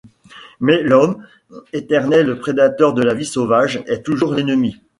[0.59, 1.23] Mais l'homme,
[1.73, 4.77] éternel prédateur de la vie sauvage, est toujours l'ennemi.